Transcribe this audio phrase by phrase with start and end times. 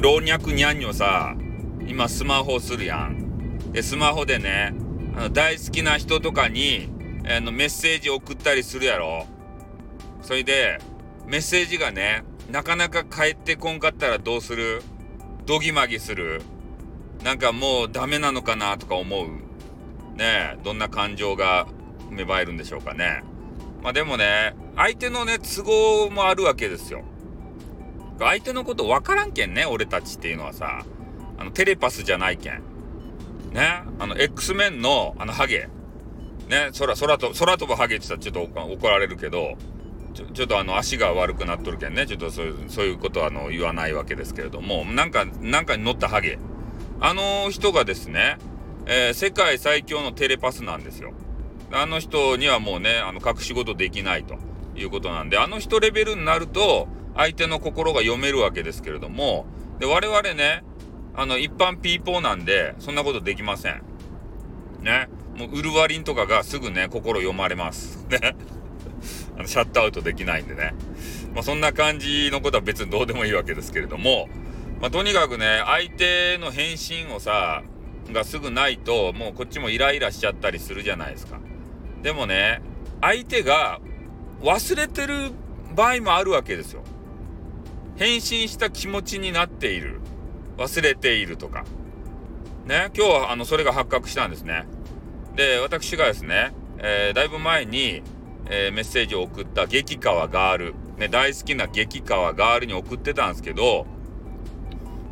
[0.00, 1.34] 老若にゃんにょさ
[1.86, 3.72] 今スマホするやん。
[3.72, 4.72] でスマホでね
[5.16, 6.88] あの大好きな人とかに
[7.28, 9.26] あのメッセージ送ったりするやろ。
[10.22, 10.78] それで
[11.26, 14.82] メッセージがねなかなか返ってこんかったらどうする？
[15.46, 16.42] ドギマギする？
[17.24, 19.26] なんかもうダメなのかなとか思う？
[20.16, 21.66] ねえどんな感情が
[22.10, 23.24] 芽生えるんでしょうかね。
[23.82, 27.02] まあでもね相手のね都合もあるわけですよ。
[28.26, 30.84] 相手のこと分からんけんね俺たちっていうのはさ。
[31.40, 32.64] あのテレパスじゃないけん。
[33.52, 33.82] ね？
[34.00, 35.68] あの X メンのあのハゲ。
[36.48, 36.70] ね？
[36.76, 39.56] 空空と空飛ぶハゲって言ったらちょっと怒られるけど
[40.14, 42.06] ちょちょっとあの足が悪くなっとるけんね。
[42.06, 44.84] ちょっとそういうそういうことはあの言わないわけですけれども。
[44.84, 46.40] なんかなんかに乗ったハゲ。
[47.00, 48.38] あの人がですね、
[48.86, 51.12] えー、世界最強のテレパスなんですよ。
[51.70, 54.38] あの人にはもうねあの隠し事できないと
[54.74, 59.44] いうことなんであの人レベルになると相手の心が読めるわけですけれども
[59.80, 60.62] で我々ね
[61.14, 63.82] あの一般 people なんでそんなことできません。
[64.82, 65.08] ね。
[65.36, 68.06] もうウルヴァリンとかがすぐね心読まれます。
[68.08, 68.36] ね。
[69.36, 70.74] あのシャットアウトできないんでね。
[71.34, 74.28] まあそんな感じのことは別にどうでもいいわけですけれども
[74.80, 77.64] まあとにかくね相手の返信をさ
[78.12, 81.40] がすぐ来ないともうこっちもイライラしちゃったりするじゃないですか。
[82.00, 82.62] でもね
[83.00, 83.80] 相手が
[84.40, 85.32] 忘れてる
[85.74, 86.84] 場合もあるわけですよ。
[87.98, 90.00] 返信した気持ちになっている。
[90.56, 91.64] 忘れているとか。
[92.64, 92.90] ね？
[92.96, 94.66] 今日はあのそれが発覚したんですね。
[95.34, 98.02] で私がですね、えー、だいぶ前に、
[98.46, 103.86] えー、メッセージを送った激川ガール、ね、大好きな激川ガールに送ってたんですけど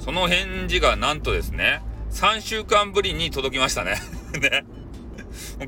[0.00, 3.96] その返事がなんとですね3週間ぶりに届きましたね。
[4.40, 4.64] ね。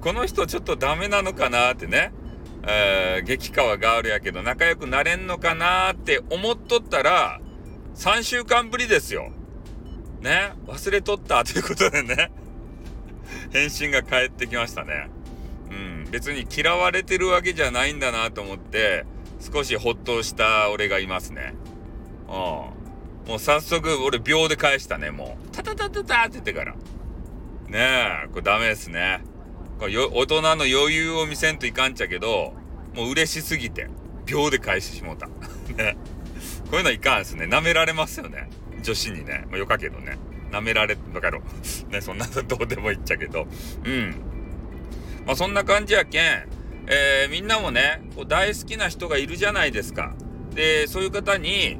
[0.00, 2.12] この人ちょっとダメなのかなってね。
[2.66, 7.40] えー、激川ガールやけど仲良くなれんのかなって思っとったら、
[7.94, 9.30] 3週間ぶりですよ。
[10.20, 12.30] ね、忘れとったということでね、
[13.52, 15.08] 返信が返ってきましたね。
[15.70, 19.04] うん、別に嫌われてるわけじゃないんだなと思って、
[19.40, 21.54] 少しほっとした俺がいますね。
[22.28, 22.34] うん。
[22.34, 25.50] もう早速俺秒で返したね、もう。
[25.50, 26.72] タタタタタって言ってから。
[26.72, 29.20] ねえ、これダメですね。
[29.86, 32.54] 大人の余裕を見せんといかんちゃけど、
[32.94, 33.88] もう嬉しすぎて、
[34.26, 35.28] 秒で返してしもうた。
[35.76, 35.96] ね。
[36.70, 37.46] こういうのいかんですね。
[37.46, 38.50] 舐められますよね。
[38.82, 39.44] 女子にね。
[39.48, 40.18] まあ、よかけどね。
[40.50, 41.40] 舐められ、ばかろ。
[41.90, 43.46] ね、そんなのどうでもいいっちゃけど。
[43.84, 44.16] うん。
[45.26, 46.22] まあ、そんな感じやけん、
[46.86, 50.14] えー、みんなもね、こう大好きな人がいるじゃないですか。
[50.54, 51.78] で、そういう方に、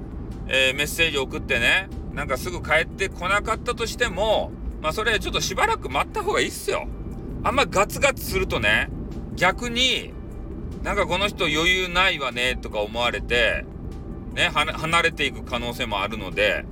[0.49, 6.89] えー、メッセージを送ってね、なんかすぐ帰ってこなかったとしても、まあ、それちょっとしばらく待った方がいいっすよ。
[7.49, 8.91] あんまガツガツするとね、
[9.35, 10.13] 逆に、
[10.83, 13.65] なんかこの人余裕ないわねとか思われて、
[14.35, 16.67] ね、離れていく可能性もあるので、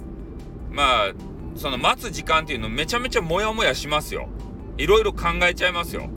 [0.71, 1.13] まあ、
[1.57, 4.29] その待つ時間っていうのめちゃめちゃモヤモヤしますよ。
[4.77, 6.11] いろいろ考えちゃいますよ。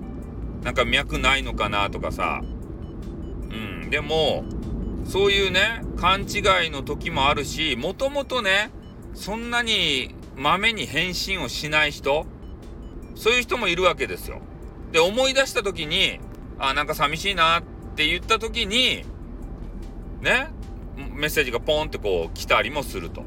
[0.61, 2.41] なんか脈ないのかなとかさ。
[2.43, 4.43] うん、でも、
[5.05, 8.71] そういうね、勘違いの時もあるし、もともとね、
[9.13, 12.25] そんなにまめに返信をしない人、
[13.15, 14.41] そういう人もいるわけですよ。
[14.91, 16.19] で、思い出した時に、
[16.57, 17.63] あ、なんか寂しいなっ
[17.95, 19.03] て言った時に、
[20.21, 20.47] ね、
[21.13, 23.23] メッセージがポンってこう来たりもすると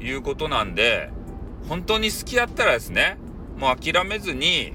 [0.00, 1.10] いうことなんで、
[1.68, 3.16] 本当に好きやったらですね、
[3.56, 4.74] もう諦めずに、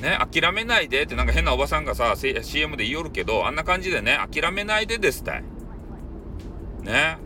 [0.00, 5.44] ね、諦めないでってなんか変なおばさんがさ、CM で言いよるけど、あんな感じでね、諦めないでですたい。
[6.82, 7.16] ね、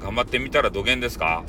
[0.00, 1.44] 頑張ってみたら土下ですか？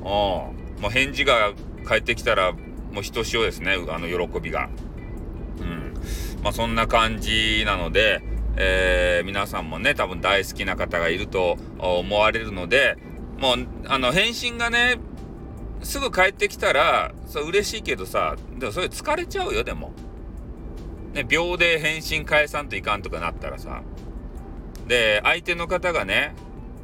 [0.00, 0.04] うん。
[0.04, 4.68] もう返事が返ってきたらもうひとしおですね、あの喜びが。
[6.42, 8.22] まあそんな感じなので、
[8.56, 12.96] えー、皆さんもね、多分大好きな方がいると思われるので、
[13.38, 14.98] もう、あの、返信がね、
[15.82, 19.92] すぐ帰ってきたら、そう嬉しいけどさ、でもそれ疲れちゃうよ、でも。
[21.14, 23.82] ね、秒で返信返さんといかんとかなったらさ。
[24.88, 26.34] で、相手の方がね、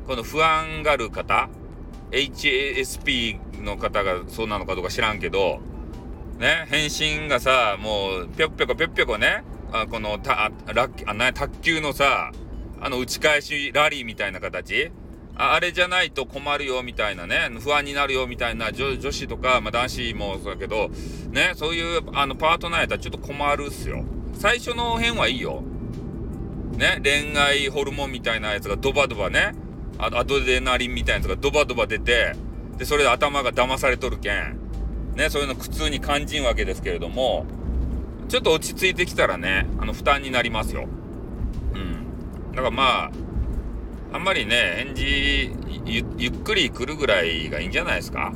[0.06, 1.48] この不安がる方、
[2.12, 5.60] HSP の方がそうなのかどうか知らんけど、
[6.38, 12.32] ね、返信がさ、もう、ぴょっぴょこぴょっぴょこね、あこの、た、ラッあ、な、卓球のさ、
[12.80, 14.90] あの、打ち返しラリーみたいな形
[15.36, 20.90] ああれじゃないと困るよみたいなね、不安になるよみたいな女女子とか、まあ、男子もそうだけど、
[21.32, 24.04] ね、そういうあのパートナーやったらちょっと困るっすよ。
[24.34, 25.62] 最初の辺はいいよ。
[26.76, 29.54] ね、恋愛ホルモンみたいなやつがドバドバね、
[29.98, 32.34] アドレナリンみたいなやつがドバドバ出て、
[32.76, 34.63] で、それで頭が騙されとるけん。
[35.16, 37.46] ね、そういうの苦痛に感じんわけですけれども、
[38.28, 40.88] ちょっと落ち着いてきたらね、あの、負担になりますよ。
[41.74, 42.50] うん。
[42.52, 43.10] だからまあ、
[44.12, 45.50] あんまりね、返事
[46.18, 48.32] ゆっくり来るぐらいがいいんじゃないですか。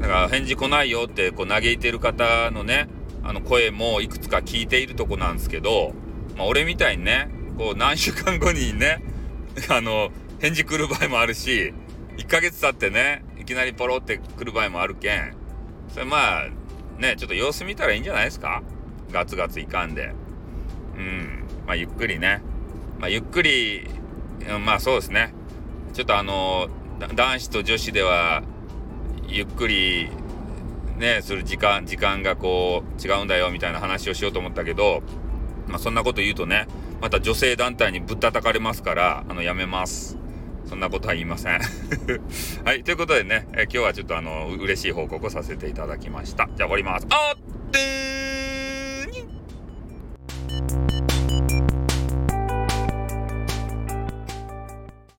[0.00, 2.88] だから返事来ないよってこう嘆いてる方のね、
[3.22, 5.94] あの声もいくつか聞いているとこなんですけど、
[6.36, 9.02] まあ、俺みたいにね、こう何週間後にね、
[9.70, 10.10] あの、
[10.40, 11.72] 返事来る場合もあるし、
[12.18, 15.34] 1ヶ月経ってね、いきなりポロって来る場合もあるけん、
[15.94, 16.48] それまあ、
[16.98, 18.64] ね、ちょっと様子見たらいいんじゃないですか？
[19.12, 20.12] ガツガツいかんで。
[20.96, 21.44] うん。
[21.68, 22.42] まあ、ゆっくりね。
[22.98, 23.88] まあ、ゆっくり、
[24.64, 25.32] まあそうですね。
[25.92, 26.68] ちょっとあの、
[27.14, 28.42] 男子と女子では、
[29.28, 30.10] ゆっくり、
[30.98, 35.04] ね、する時間、時間がこう、違うんだよみたいな話をしようと思ったけど、
[35.68, 36.66] まあそんなこと言うとね、
[37.00, 40.18] また女性団体にぶったたかれますから、あの、やめます。
[40.66, 41.60] そんなことは言いません
[42.64, 46.48] はい、ということでね、え今日はちょっとあの、嬉しい報告をさせていただきました。
[46.56, 47.06] じゃあ終わります。
[47.10, 48.23] あってー